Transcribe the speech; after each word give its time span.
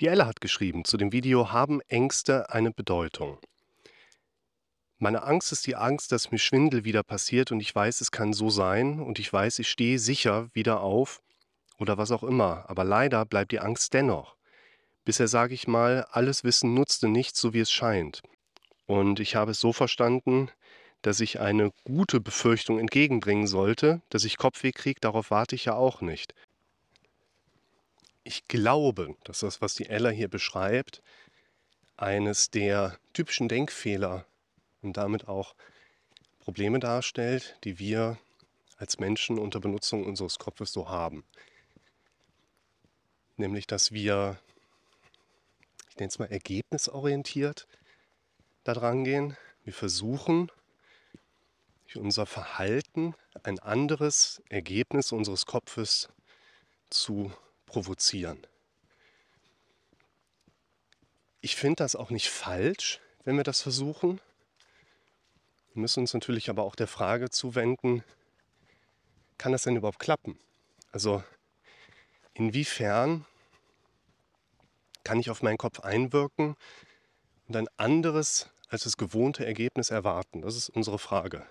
Die 0.00 0.06
Ella 0.06 0.26
hat 0.26 0.40
geschrieben 0.40 0.84
zu 0.84 0.96
dem 0.96 1.10
Video 1.10 1.50
Haben 1.50 1.80
Ängste 1.88 2.50
eine 2.50 2.70
Bedeutung? 2.70 3.38
Meine 4.98 5.24
Angst 5.24 5.50
ist 5.50 5.66
die 5.66 5.74
Angst, 5.74 6.12
dass 6.12 6.30
mir 6.30 6.38
Schwindel 6.38 6.84
wieder 6.84 7.02
passiert 7.02 7.50
und 7.50 7.58
ich 7.58 7.74
weiß, 7.74 8.00
es 8.00 8.12
kann 8.12 8.32
so 8.32 8.48
sein 8.48 9.00
und 9.00 9.18
ich 9.18 9.32
weiß, 9.32 9.58
ich 9.58 9.68
stehe 9.68 9.98
sicher 9.98 10.50
wieder 10.52 10.82
auf 10.82 11.20
oder 11.78 11.98
was 11.98 12.12
auch 12.12 12.22
immer, 12.22 12.64
aber 12.70 12.84
leider 12.84 13.24
bleibt 13.26 13.50
die 13.50 13.58
Angst 13.58 13.92
dennoch. 13.92 14.36
Bisher 15.04 15.26
sage 15.26 15.54
ich 15.54 15.66
mal, 15.66 16.06
alles 16.12 16.44
Wissen 16.44 16.74
nutzte 16.74 17.08
nichts, 17.08 17.40
so 17.40 17.52
wie 17.52 17.60
es 17.60 17.72
scheint. 17.72 18.22
Und 18.86 19.18
ich 19.18 19.34
habe 19.34 19.50
es 19.50 19.58
so 19.58 19.72
verstanden, 19.72 20.48
dass 21.02 21.18
ich 21.18 21.40
eine 21.40 21.72
gute 21.84 22.20
Befürchtung 22.20 22.78
entgegenbringen 22.78 23.48
sollte, 23.48 24.00
dass 24.10 24.22
ich 24.22 24.36
Kopfweh 24.36 24.70
kriege, 24.70 25.00
darauf 25.00 25.32
warte 25.32 25.56
ich 25.56 25.64
ja 25.64 25.74
auch 25.74 26.02
nicht 26.02 26.34
ich 28.28 28.46
glaube, 28.46 29.16
dass 29.24 29.40
das, 29.40 29.62
was 29.62 29.74
die 29.74 29.88
Ella 29.88 30.10
hier 30.10 30.28
beschreibt, 30.28 31.02
eines 31.96 32.50
der 32.50 32.98
typischen 33.14 33.48
Denkfehler 33.48 34.26
und 34.82 34.98
damit 34.98 35.28
auch 35.28 35.54
Probleme 36.40 36.78
darstellt, 36.78 37.56
die 37.64 37.78
wir 37.78 38.18
als 38.76 38.98
Menschen 38.98 39.38
unter 39.38 39.60
Benutzung 39.60 40.04
unseres 40.04 40.38
Kopfes 40.38 40.72
so 40.74 40.90
haben. 40.90 41.24
Nämlich, 43.38 43.66
dass 43.66 43.92
wir, 43.92 44.38
ich 45.88 45.96
nenne 45.96 46.08
es 46.08 46.18
mal 46.18 46.30
ergebnisorientiert, 46.30 47.66
da 48.62 48.74
dran 48.74 49.04
gehen. 49.04 49.38
Wir 49.64 49.72
versuchen, 49.72 50.52
durch 51.86 51.96
unser 51.96 52.26
Verhalten 52.26 53.14
ein 53.42 53.58
anderes 53.58 54.42
Ergebnis 54.50 55.12
unseres 55.12 55.46
Kopfes 55.46 56.10
zu 56.90 57.32
provozieren. 57.68 58.44
Ich 61.40 61.54
finde 61.54 61.76
das 61.76 61.94
auch 61.94 62.10
nicht 62.10 62.28
falsch, 62.28 63.00
wenn 63.24 63.36
wir 63.36 63.44
das 63.44 63.62
versuchen. 63.62 64.20
Wir 65.72 65.82
müssen 65.82 66.00
uns 66.00 66.12
natürlich 66.12 66.50
aber 66.50 66.64
auch 66.64 66.74
der 66.74 66.88
Frage 66.88 67.30
zuwenden, 67.30 68.02
kann 69.36 69.52
das 69.52 69.62
denn 69.62 69.76
überhaupt 69.76 70.00
klappen? 70.00 70.36
Also 70.90 71.22
inwiefern 72.34 73.24
kann 75.04 75.20
ich 75.20 75.30
auf 75.30 75.42
meinen 75.42 75.58
Kopf 75.58 75.80
einwirken 75.80 76.56
und 77.46 77.56
ein 77.56 77.68
anderes 77.76 78.48
als 78.68 78.82
das 78.82 78.96
gewohnte 78.96 79.46
Ergebnis 79.46 79.90
erwarten? 79.90 80.42
Das 80.42 80.56
ist 80.56 80.70
unsere 80.70 80.98
Frage. 80.98 81.46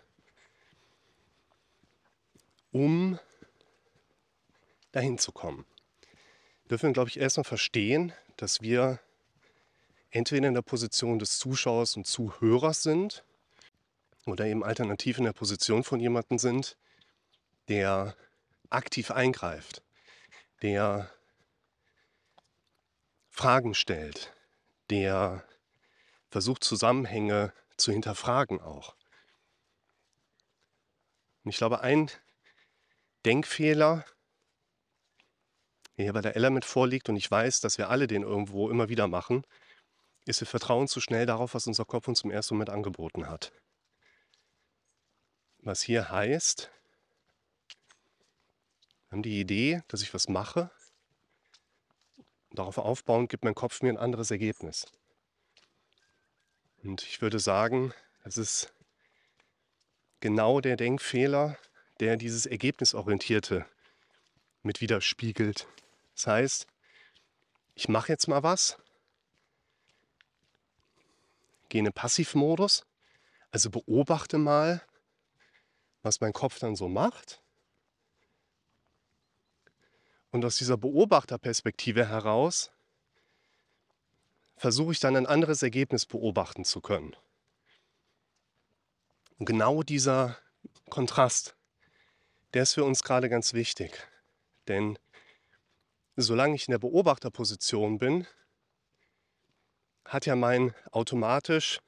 Um 2.73 3.19
dahin 4.91 5.17
zu 5.17 5.31
kommen 5.31 5.65
dürfen 6.69 6.89
wir, 6.89 6.93
glaube 6.93 7.09
ich, 7.09 7.19
erstmal 7.19 7.43
verstehen, 7.43 8.13
dass 8.35 8.61
wir 8.61 8.99
entweder 10.11 10.47
in 10.47 10.53
der 10.53 10.61
Position 10.61 11.19
des 11.19 11.37
Zuschauers 11.37 11.95
und 11.95 12.07
Zuhörers 12.07 12.83
sind 12.83 13.23
oder 14.25 14.45
eben 14.45 14.63
alternativ 14.63 15.17
in 15.17 15.23
der 15.23 15.33
Position 15.33 15.83
von 15.83 15.99
jemandem 15.99 16.37
sind, 16.37 16.77
der 17.67 18.15
aktiv 18.69 19.11
eingreift, 19.11 19.81
der 20.61 21.09
Fragen 23.29 23.73
stellt, 23.73 24.33
der 24.89 25.43
versucht 26.29 26.63
Zusammenhänge 26.63 27.53
zu 27.77 27.91
hinterfragen 27.91 28.59
auch. 28.59 28.95
Und 31.43 31.51
ich 31.51 31.57
glaube, 31.57 31.81
ein 31.81 32.09
Denkfehler, 33.25 34.05
hier 36.03 36.13
bei 36.13 36.21
der 36.21 36.49
mit 36.51 36.65
vorliegt 36.65 37.09
und 37.09 37.15
ich 37.15 37.29
weiß, 37.29 37.59
dass 37.61 37.77
wir 37.77 37.89
alle 37.89 38.07
den 38.07 38.23
irgendwo 38.23 38.69
immer 38.69 38.89
wieder 38.89 39.07
machen, 39.07 39.43
ist 40.25 40.41
wir 40.41 40.47
vertrauen 40.47 40.87
zu 40.87 41.01
schnell 41.01 41.25
darauf, 41.25 41.53
was 41.53 41.67
unser 41.67 41.85
Kopf 41.85 42.07
uns 42.07 42.21
im 42.21 42.31
ersten 42.31 42.55
Moment 42.55 42.69
angeboten 42.69 43.27
hat. 43.27 43.51
Was 45.59 45.81
hier 45.81 46.11
heißt, 46.11 46.69
wir 49.07 49.11
haben 49.11 49.23
die 49.23 49.39
Idee, 49.39 49.81
dass 49.87 50.01
ich 50.01 50.13
was 50.13 50.27
mache. 50.27 50.69
Darauf 52.51 52.77
aufbauend 52.77 53.29
gibt 53.29 53.43
mein 53.43 53.55
Kopf 53.55 53.81
mir 53.81 53.89
ein 53.89 53.97
anderes 53.97 54.31
Ergebnis. 54.31 54.85
Und 56.83 57.03
ich 57.03 57.21
würde 57.21 57.39
sagen, 57.39 57.93
das 58.23 58.37
ist 58.37 58.73
genau 60.19 60.61
der 60.61 60.77
Denkfehler, 60.77 61.57
der 61.99 62.17
dieses 62.17 62.45
Ergebnisorientierte 62.45 63.65
mit 64.61 64.81
widerspiegelt. 64.81 65.67
Das 66.17 66.25
heißt, 66.25 66.67
ich 67.75 67.89
mache 67.89 68.11
jetzt 68.11 68.27
mal 68.27 68.41
was, 68.41 68.79
gehe 71.69 71.77
in 71.77 71.85
den 71.85 71.93
Passivmodus, 71.93 72.87
also 73.51 73.69
beobachte 73.69 74.39
mal, 74.39 74.81
was 76.01 76.19
mein 76.19 76.33
Kopf 76.33 76.57
dann 76.57 76.75
so 76.75 76.89
macht. 76.89 77.43
Und 80.31 80.43
aus 80.43 80.57
dieser 80.57 80.75
Beobachterperspektive 80.75 82.09
heraus 82.09 82.71
versuche 84.55 84.93
ich 84.93 84.99
dann 84.99 85.15
ein 85.15 85.27
anderes 85.27 85.61
Ergebnis 85.61 86.07
beobachten 86.07 86.65
zu 86.65 86.81
können. 86.81 87.15
Und 89.37 89.45
genau 89.45 89.83
dieser 89.83 90.35
Kontrast, 90.89 91.55
der 92.55 92.63
ist 92.63 92.73
für 92.73 92.85
uns 92.85 93.03
gerade 93.03 93.29
ganz 93.29 93.53
wichtig. 93.53 94.07
Denn 94.67 94.97
solange 96.23 96.55
ich 96.55 96.67
in 96.67 96.71
der 96.71 96.79
Beobachterposition 96.79 97.99
bin, 97.99 98.27
hat 100.03 100.25
ja 100.25 100.35
mein 100.35 100.73
automatisch, 100.91 101.79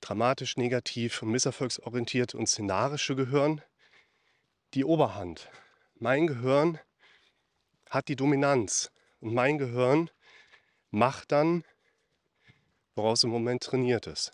dramatisch, 0.00 0.56
negativ 0.56 1.22
und 1.22 1.30
misserfolgsorientiert 1.30 2.34
und 2.34 2.46
szenarische 2.46 3.16
Gehirn 3.16 3.62
die 4.74 4.84
Oberhand. 4.84 5.50
Mein 5.94 6.26
Gehirn 6.26 6.78
hat 7.88 8.08
die 8.08 8.16
Dominanz 8.16 8.90
und 9.20 9.34
mein 9.34 9.58
Gehirn 9.58 10.10
macht 10.90 11.32
dann, 11.32 11.64
woraus 12.94 13.24
im 13.24 13.30
Moment 13.30 13.62
trainiert 13.62 14.06
ist. 14.06 14.32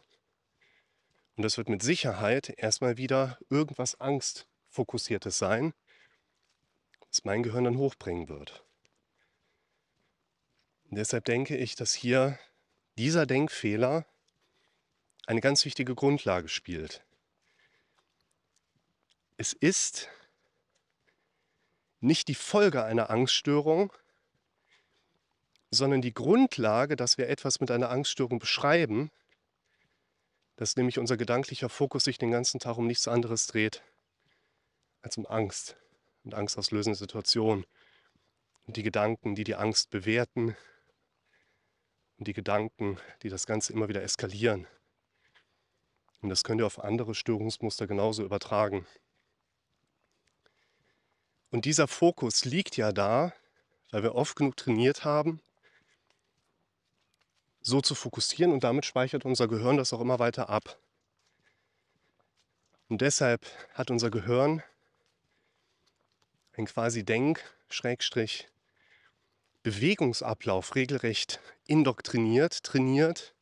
Und 1.36 1.44
das 1.44 1.58
wird 1.58 1.68
mit 1.68 1.82
Sicherheit 1.82 2.48
erstmal 2.56 2.96
wieder 2.96 3.38
irgendwas 3.50 4.00
Angstfokussiertes 4.00 5.38
sein, 5.38 5.74
was 7.08 7.24
mein 7.24 7.42
Gehirn 7.42 7.64
dann 7.64 7.78
hochbringen 7.78 8.28
wird. 8.28 8.65
Und 10.90 10.96
deshalb 10.98 11.24
denke 11.24 11.56
ich, 11.56 11.74
dass 11.74 11.94
hier 11.94 12.38
dieser 12.96 13.26
Denkfehler 13.26 14.06
eine 15.26 15.40
ganz 15.40 15.64
wichtige 15.64 15.94
Grundlage 15.94 16.48
spielt. 16.48 17.04
Es 19.36 19.52
ist 19.52 20.08
nicht 22.00 22.28
die 22.28 22.34
Folge 22.34 22.84
einer 22.84 23.10
Angststörung, 23.10 23.92
sondern 25.70 26.00
die 26.00 26.14
Grundlage, 26.14 26.96
dass 26.96 27.18
wir 27.18 27.28
etwas 27.28 27.60
mit 27.60 27.70
einer 27.70 27.90
Angststörung 27.90 28.38
beschreiben, 28.38 29.10
dass 30.54 30.76
nämlich 30.76 30.98
unser 30.98 31.16
gedanklicher 31.16 31.68
Fokus 31.68 32.04
sich 32.04 32.18
den 32.18 32.30
ganzen 32.30 32.60
Tag 32.60 32.78
um 32.78 32.86
nichts 32.86 33.08
anderes 33.08 33.46
dreht 33.46 33.82
als 35.02 35.18
um 35.18 35.26
Angst 35.26 35.76
und 36.24 36.34
angstauslösende 36.34 36.96
Situationen 36.96 37.66
und 38.66 38.76
die 38.76 38.82
Gedanken, 38.82 39.34
die 39.34 39.44
die 39.44 39.54
Angst 39.54 39.90
bewerten, 39.90 40.56
und 42.18 42.28
die 42.28 42.32
Gedanken, 42.32 42.98
die 43.22 43.28
das 43.28 43.46
Ganze 43.46 43.72
immer 43.72 43.88
wieder 43.88 44.02
eskalieren. 44.02 44.66
Und 46.22 46.30
das 46.30 46.44
könnt 46.44 46.60
ihr 46.60 46.66
auf 46.66 46.82
andere 46.82 47.14
Störungsmuster 47.14 47.86
genauso 47.86 48.24
übertragen. 48.24 48.86
Und 51.50 51.64
dieser 51.64 51.88
Fokus 51.88 52.44
liegt 52.44 52.76
ja 52.76 52.92
da, 52.92 53.32
weil 53.90 54.02
wir 54.02 54.14
oft 54.14 54.36
genug 54.36 54.56
trainiert 54.56 55.04
haben, 55.04 55.40
so 57.60 57.80
zu 57.80 57.94
fokussieren 57.94 58.52
und 58.52 58.64
damit 58.64 58.86
speichert 58.86 59.24
unser 59.24 59.48
Gehirn 59.48 59.76
das 59.76 59.92
auch 59.92 60.00
immer 60.00 60.18
weiter 60.18 60.48
ab. 60.48 60.78
Und 62.88 63.00
deshalb 63.00 63.44
hat 63.74 63.90
unser 63.90 64.10
Gehirn 64.10 64.62
ein 66.52 66.66
quasi 66.66 67.04
Denk-, 67.04 67.42
Schrägstrich, 67.68 68.48
Bewegungsablauf 69.66 70.76
regelrecht 70.76 71.40
indoktriniert, 71.66 72.62
trainiert. 72.62 73.34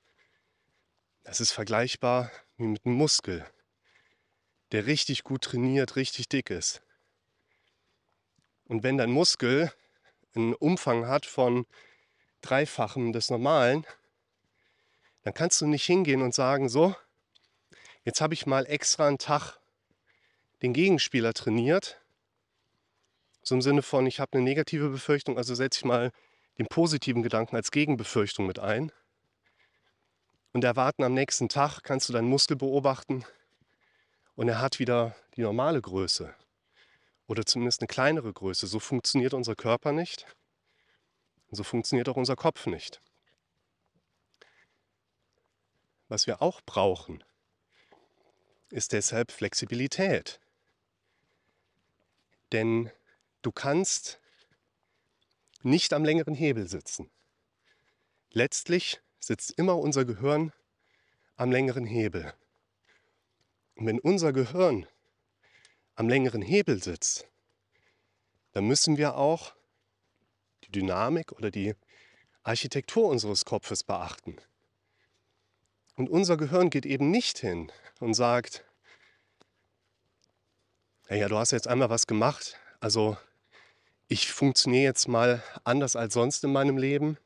Das 1.22 1.38
ist 1.38 1.52
vergleichbar 1.52 2.30
wie 2.56 2.66
mit 2.66 2.86
einem 2.86 2.94
Muskel, 2.94 3.44
der 4.72 4.86
richtig 4.86 5.22
gut 5.22 5.42
trainiert, 5.42 5.96
richtig 5.96 6.30
dick 6.30 6.48
ist. 6.48 6.80
Und 8.64 8.82
wenn 8.82 8.96
dein 8.96 9.10
Muskel 9.10 9.70
einen 10.34 10.54
Umfang 10.54 11.06
hat 11.08 11.26
von 11.26 11.66
dreifachem 12.40 13.12
des 13.12 13.28
Normalen, 13.28 13.86
dann 15.24 15.34
kannst 15.34 15.60
du 15.60 15.66
nicht 15.66 15.84
hingehen 15.84 16.22
und 16.22 16.34
sagen, 16.34 16.70
so, 16.70 16.96
jetzt 18.02 18.22
habe 18.22 18.32
ich 18.32 18.46
mal 18.46 18.64
extra 18.64 19.08
einen 19.08 19.18
Tag 19.18 19.58
den 20.62 20.72
Gegenspieler 20.72 21.34
trainiert 21.34 22.00
so 23.44 23.54
im 23.54 23.62
Sinne 23.62 23.82
von, 23.82 24.06
ich 24.06 24.20
habe 24.20 24.32
eine 24.32 24.42
negative 24.42 24.88
Befürchtung, 24.88 25.36
also 25.36 25.54
setze 25.54 25.80
ich 25.80 25.84
mal 25.84 26.10
den 26.58 26.66
positiven 26.66 27.22
Gedanken 27.22 27.56
als 27.56 27.70
Gegenbefürchtung 27.70 28.46
mit 28.46 28.58
ein 28.58 28.90
und 30.52 30.64
erwarten 30.64 31.04
am 31.04 31.12
nächsten 31.12 31.50
Tag, 31.50 31.82
kannst 31.82 32.08
du 32.08 32.14
deinen 32.14 32.28
Muskel 32.28 32.56
beobachten 32.56 33.24
und 34.34 34.48
er 34.48 34.60
hat 34.60 34.78
wieder 34.78 35.14
die 35.36 35.42
normale 35.42 35.80
Größe 35.80 36.34
oder 37.26 37.44
zumindest 37.44 37.82
eine 37.82 37.88
kleinere 37.88 38.32
Größe. 38.32 38.66
So 38.66 38.78
funktioniert 38.80 39.34
unser 39.34 39.54
Körper 39.54 39.92
nicht 39.92 40.26
und 41.50 41.56
so 41.56 41.64
funktioniert 41.64 42.08
auch 42.08 42.16
unser 42.16 42.36
Kopf 42.36 42.66
nicht. 42.66 43.02
Was 46.08 46.26
wir 46.26 46.40
auch 46.40 46.62
brauchen, 46.62 47.22
ist 48.70 48.92
deshalb 48.92 49.32
Flexibilität. 49.32 50.40
Denn 52.52 52.90
du 53.44 53.52
kannst 53.52 54.20
nicht 55.62 55.92
am 55.92 56.04
längeren 56.04 56.34
Hebel 56.34 56.68
sitzen. 56.68 57.10
Letztlich 58.30 59.00
sitzt 59.18 59.52
immer 59.52 59.78
unser 59.78 60.04
Gehirn 60.04 60.52
am 61.36 61.50
längeren 61.50 61.86
Hebel. 61.86 62.34
Und 63.76 63.86
wenn 63.86 64.00
unser 64.00 64.32
Gehirn 64.32 64.86
am 65.94 66.08
längeren 66.08 66.42
Hebel 66.42 66.82
sitzt, 66.82 67.26
dann 68.52 68.66
müssen 68.66 68.96
wir 68.96 69.16
auch 69.16 69.54
die 70.64 70.72
Dynamik 70.72 71.32
oder 71.32 71.50
die 71.50 71.74
Architektur 72.42 73.08
unseres 73.08 73.44
Kopfes 73.44 73.82
beachten. 73.84 74.36
Und 75.96 76.08
unser 76.08 76.36
Gehirn 76.36 76.70
geht 76.70 76.86
eben 76.86 77.10
nicht 77.10 77.38
hin 77.38 77.70
und 78.00 78.14
sagt, 78.14 78.64
hey, 81.06 81.20
ja, 81.20 81.28
du 81.28 81.36
hast 81.36 81.52
jetzt 81.52 81.68
einmal 81.68 81.90
was 81.90 82.06
gemacht, 82.06 82.58
also 82.80 83.16
ich 84.08 84.32
funktioniere 84.32 84.84
jetzt 84.84 85.08
mal 85.08 85.42
anders 85.64 85.96
als 85.96 86.14
sonst 86.14 86.44
in 86.44 86.52
meinem 86.52 86.76
Leben 86.76 87.16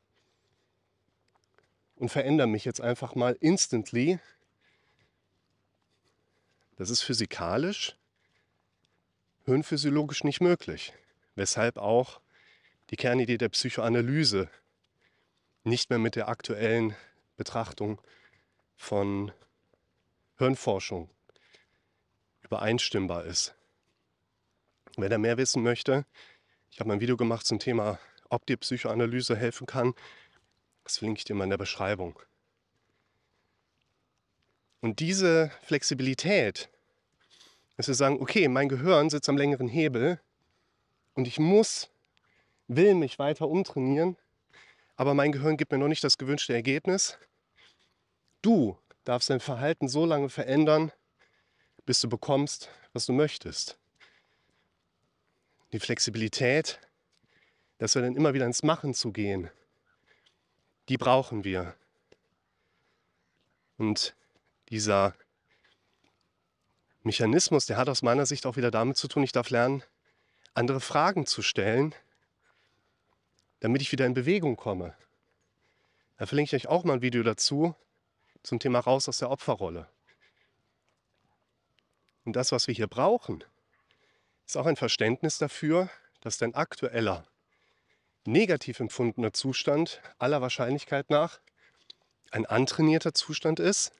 und 1.95 2.09
verändere 2.09 2.47
mich 2.47 2.65
jetzt 2.65 2.81
einfach 2.81 3.15
mal 3.15 3.37
instantly. 3.41 4.19
Das 6.77 6.89
ist 6.89 7.01
physikalisch, 7.01 7.97
hirnphysiologisch 9.45 10.23
nicht 10.23 10.39
möglich. 10.39 10.93
Weshalb 11.35 11.77
auch 11.77 12.21
die 12.89 12.95
Kernidee 12.95 13.37
der 13.37 13.49
Psychoanalyse 13.49 14.49
nicht 15.63 15.89
mehr 15.89 15.99
mit 15.99 16.15
der 16.15 16.29
aktuellen 16.29 16.95
Betrachtung 17.35 18.01
von 18.77 19.31
Hirnforschung 20.37 21.09
übereinstimmbar 22.41 23.25
ist. 23.25 23.53
Wer 24.97 25.09
da 25.09 25.17
mehr 25.17 25.37
wissen 25.37 25.61
möchte, 25.61 26.05
ich 26.71 26.79
habe 26.79 26.93
ein 26.93 27.01
Video 27.01 27.17
gemacht 27.17 27.45
zum 27.45 27.59
Thema, 27.59 27.99
ob 28.29 28.45
dir 28.45 28.57
Psychoanalyse 28.57 29.35
helfen 29.35 29.65
kann. 29.67 29.93
Das 30.83 30.97
verlinke 30.97 31.19
ich 31.19 31.25
dir 31.25 31.33
mal 31.33 31.45
in 31.45 31.49
der 31.49 31.57
Beschreibung. 31.57 32.19
Und 34.81 34.99
diese 34.99 35.51
Flexibilität, 35.63 36.69
dass 37.75 37.87
wir 37.87 37.95
sagen, 37.95 38.21
okay, 38.21 38.47
mein 38.47 38.69
Gehirn 38.69 39.09
sitzt 39.09 39.29
am 39.29 39.37
längeren 39.37 39.67
Hebel 39.67 40.21
und 41.15 41.27
ich 41.27 41.39
muss, 41.39 41.89
will 42.67 42.95
mich 42.95 43.19
weiter 43.19 43.47
umtrainieren, 43.47 44.15
aber 44.95 45.13
mein 45.13 45.31
Gehirn 45.31 45.57
gibt 45.57 45.71
mir 45.71 45.77
noch 45.77 45.87
nicht 45.87 46.03
das 46.03 46.17
gewünschte 46.17 46.53
Ergebnis. 46.53 47.17
Du 48.41 48.77
darfst 49.03 49.29
dein 49.29 49.39
Verhalten 49.39 49.89
so 49.89 50.05
lange 50.05 50.29
verändern, 50.29 50.91
bis 51.85 51.99
du 51.99 52.07
bekommst, 52.07 52.69
was 52.93 53.05
du 53.05 53.13
möchtest 53.13 53.78
die 55.71 55.79
Flexibilität, 55.79 56.79
dass 57.77 57.95
wir 57.95 58.01
dann 58.01 58.15
immer 58.15 58.33
wieder 58.33 58.45
ins 58.45 58.63
Machen 58.63 58.93
zu 58.93 59.11
gehen, 59.11 59.49
die 60.89 60.97
brauchen 60.97 61.43
wir. 61.43 61.75
Und 63.77 64.15
dieser 64.69 65.15
Mechanismus, 67.03 67.65
der 67.65 67.77
hat 67.77 67.89
aus 67.89 68.01
meiner 68.01 68.25
Sicht 68.25 68.45
auch 68.45 68.57
wieder 68.57 68.71
damit 68.71 68.97
zu 68.97 69.07
tun, 69.07 69.23
ich 69.23 69.31
darf 69.31 69.49
lernen, 69.49 69.83
andere 70.53 70.81
Fragen 70.81 71.25
zu 71.25 71.41
stellen, 71.41 71.95
damit 73.61 73.81
ich 73.81 73.91
wieder 73.91 74.05
in 74.05 74.13
Bewegung 74.13 74.57
komme. 74.57 74.95
Da 76.17 76.25
verlinke 76.25 76.55
ich 76.55 76.65
euch 76.65 76.69
auch 76.69 76.83
mal 76.83 76.95
ein 76.95 77.01
Video 77.01 77.23
dazu 77.23 77.75
zum 78.43 78.59
Thema 78.59 78.79
raus 78.79 79.07
aus 79.07 79.19
der 79.19 79.29
Opferrolle. 79.29 79.87
Und 82.25 82.35
das, 82.35 82.51
was 82.51 82.67
wir 82.67 82.75
hier 82.75 82.87
brauchen, 82.87 83.43
ist 84.49 84.57
auch 84.57 84.65
ein 84.65 84.75
Verständnis 84.75 85.37
dafür, 85.37 85.91
dass 86.21 86.39
dein 86.39 86.55
aktueller, 86.55 87.23
negativ 88.25 88.79
empfundener 88.79 89.31
Zustand 89.31 90.01
aller 90.17 90.41
Wahrscheinlichkeit 90.41 91.11
nach 91.11 91.39
ein 92.31 92.47
antrainierter 92.47 93.13
Zustand 93.13 93.59
ist, 93.59 93.91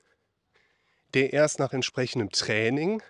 der 1.14 1.32
erst 1.32 1.60
nach 1.60 1.72
entsprechendem 1.72 2.30
Training 2.30 3.00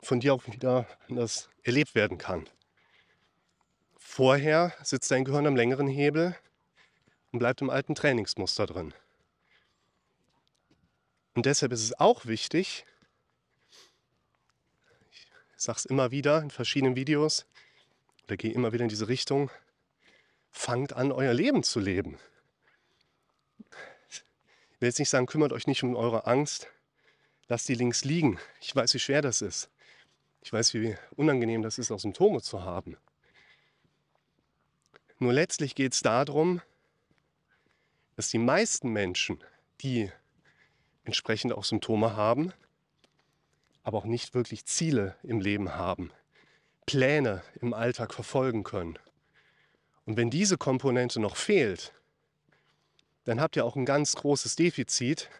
von 0.00 0.20
dir 0.20 0.34
auch 0.34 0.46
wieder 0.46 0.86
anders 1.08 1.50
erlebt 1.64 1.96
werden 1.96 2.16
kann. 2.16 2.48
Vorher 3.96 4.72
sitzt 4.84 5.10
dein 5.10 5.24
Gehirn 5.24 5.48
am 5.48 5.56
längeren 5.56 5.88
Hebel 5.88 6.36
und 7.32 7.40
bleibt 7.40 7.60
im 7.60 7.70
alten 7.70 7.96
Trainingsmuster 7.96 8.66
drin. 8.66 8.94
Und 11.34 11.44
deshalb 11.44 11.72
ist 11.72 11.82
es 11.82 11.98
auch 11.98 12.26
wichtig, 12.26 12.84
ich 15.56 15.62
sage 15.62 15.78
es 15.78 15.84
immer 15.86 16.10
wieder 16.10 16.42
in 16.42 16.50
verschiedenen 16.50 16.96
Videos 16.96 17.46
oder 18.24 18.36
gehe 18.36 18.52
immer 18.52 18.72
wieder 18.72 18.84
in 18.84 18.90
diese 18.90 19.08
Richtung. 19.08 19.50
Fangt 20.50 20.92
an, 20.92 21.12
euer 21.12 21.32
Leben 21.32 21.62
zu 21.62 21.80
leben. 21.80 22.18
Ich 24.10 24.80
will 24.80 24.88
jetzt 24.88 24.98
nicht 24.98 25.08
sagen, 25.08 25.26
kümmert 25.26 25.52
euch 25.52 25.66
nicht 25.66 25.82
um 25.82 25.96
eure 25.96 26.26
Angst. 26.26 26.68
Lasst 27.48 27.68
die 27.68 27.74
links 27.74 28.04
liegen. 28.04 28.38
Ich 28.60 28.74
weiß, 28.74 28.92
wie 28.94 28.98
schwer 28.98 29.22
das 29.22 29.40
ist. 29.40 29.70
Ich 30.42 30.52
weiß, 30.52 30.74
wie 30.74 30.96
unangenehm 31.16 31.62
das 31.62 31.78
ist, 31.78 31.90
auch 31.90 32.00
Symptome 32.00 32.42
zu 32.42 32.62
haben. 32.62 32.96
Nur 35.18 35.32
letztlich 35.32 35.74
geht 35.74 35.94
es 35.94 36.02
darum, 36.02 36.60
dass 38.16 38.28
die 38.28 38.38
meisten 38.38 38.90
Menschen, 38.90 39.42
die 39.80 40.10
entsprechend 41.04 41.52
auch 41.52 41.64
Symptome 41.64 42.16
haben, 42.16 42.52
aber 43.86 43.98
auch 43.98 44.04
nicht 44.04 44.34
wirklich 44.34 44.66
Ziele 44.66 45.14
im 45.22 45.40
Leben 45.40 45.76
haben, 45.76 46.10
Pläne 46.86 47.44
im 47.60 47.72
Alltag 47.72 48.12
verfolgen 48.12 48.64
können. 48.64 48.98
Und 50.06 50.16
wenn 50.16 50.28
diese 50.28 50.58
Komponente 50.58 51.20
noch 51.20 51.36
fehlt, 51.36 51.92
dann 53.26 53.40
habt 53.40 53.54
ihr 53.54 53.64
auch 53.64 53.76
ein 53.76 53.84
ganz 53.86 54.16
großes 54.16 54.56
Defizit, 54.56 55.30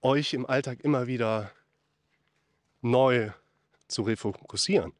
euch 0.00 0.32
im 0.32 0.46
Alltag 0.46 0.80
immer 0.80 1.06
wieder 1.06 1.52
neu 2.80 3.30
zu 3.88 4.02
refokussieren. 4.04 4.94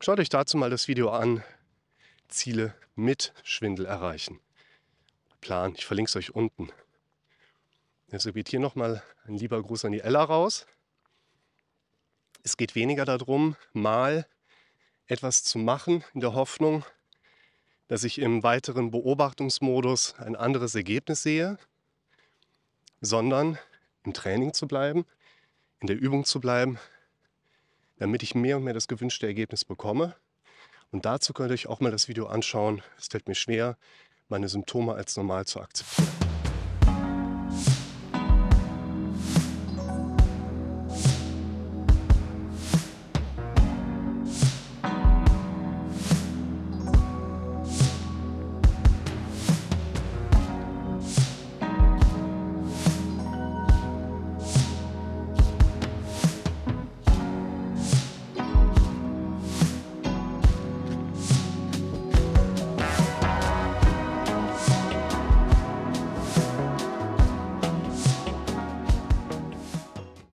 Schaut 0.00 0.20
euch 0.20 0.28
dazu 0.28 0.56
mal 0.56 0.70
das 0.70 0.86
Video 0.86 1.10
an, 1.10 1.42
Ziele 2.28 2.76
mit 2.94 3.34
Schwindel 3.42 3.86
erreichen. 3.86 4.38
Plan, 5.40 5.74
ich 5.74 5.84
verlinke 5.84 6.10
es 6.10 6.16
euch 6.16 6.32
unten. 6.32 6.70
Jetzt 8.12 8.32
geht 8.32 8.50
hier 8.50 8.60
nochmal 8.60 9.02
ein 9.24 9.34
lieber 9.34 9.60
Gruß 9.60 9.84
an 9.84 9.90
die 9.90 10.00
Ella 10.00 10.22
raus. 10.22 10.64
Es 12.46 12.58
geht 12.58 12.74
weniger 12.74 13.06
darum, 13.06 13.56
mal 13.72 14.26
etwas 15.06 15.44
zu 15.44 15.58
machen 15.58 16.04
in 16.12 16.20
der 16.20 16.34
Hoffnung, 16.34 16.84
dass 17.88 18.04
ich 18.04 18.18
im 18.18 18.42
weiteren 18.42 18.90
Beobachtungsmodus 18.90 20.16
ein 20.18 20.36
anderes 20.36 20.74
Ergebnis 20.74 21.22
sehe, 21.22 21.56
sondern 23.00 23.58
im 24.04 24.12
Training 24.12 24.52
zu 24.52 24.68
bleiben, 24.68 25.06
in 25.80 25.86
der 25.86 25.98
Übung 25.98 26.26
zu 26.26 26.38
bleiben, 26.38 26.78
damit 27.96 28.22
ich 28.22 28.34
mehr 28.34 28.58
und 28.58 28.64
mehr 28.64 28.74
das 28.74 28.88
gewünschte 28.88 29.26
Ergebnis 29.26 29.64
bekomme. 29.64 30.14
Und 30.90 31.06
dazu 31.06 31.32
könnt 31.32 31.50
ihr 31.50 31.54
euch 31.54 31.66
auch 31.66 31.80
mal 31.80 31.90
das 31.90 32.08
Video 32.08 32.26
anschauen. 32.26 32.82
Es 32.98 33.06
fällt 33.06 33.26
mir 33.26 33.34
schwer, 33.34 33.78
meine 34.28 34.50
Symptome 34.50 34.92
als 34.92 35.16
normal 35.16 35.46
zu 35.46 35.62
akzeptieren. 35.62 36.23